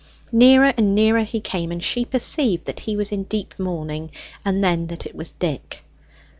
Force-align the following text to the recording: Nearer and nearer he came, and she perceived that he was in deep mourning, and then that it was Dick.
Nearer 0.31 0.73
and 0.77 0.95
nearer 0.95 1.21
he 1.23 1.39
came, 1.39 1.71
and 1.71 1.83
she 1.83 2.05
perceived 2.05 2.65
that 2.65 2.79
he 2.79 2.97
was 2.97 3.11
in 3.11 3.21
deep 3.25 3.53
mourning, 3.59 4.09
and 4.43 4.63
then 4.63 4.87
that 4.87 5.05
it 5.05 5.13
was 5.13 5.29
Dick. 5.29 5.83